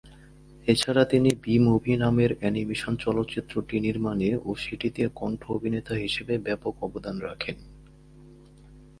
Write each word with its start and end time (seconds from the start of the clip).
এছাড়া 0.67 1.03
তিনি 1.05 1.29
"Bee 1.41 1.59
Movie" 1.59 1.93
নামের 1.97 2.31
অ্যানিমেশন 2.39 2.93
চলচ্চিত্রটি 2.95 3.75
নির্মাণে 3.79 4.29
ও 4.45 4.49
সেটিতে 4.55 5.03
কন্ঠ-অভিনেতা 5.15 5.93
হিসেবে 5.95 6.33
ব্যাপক 6.37 6.73
অবদান 6.83 7.15
রাখেন। 7.19 7.57